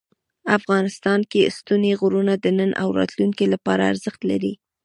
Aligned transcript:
افغانستان 0.57 1.19
کې 1.31 1.53
ستوني 1.57 1.91
غرونه 2.01 2.33
د 2.37 2.45
نن 2.59 2.71
او 2.81 2.87
راتلونکي 2.99 3.45
لپاره 3.53 3.83
ارزښت 3.91 4.21
لري. 4.31 4.53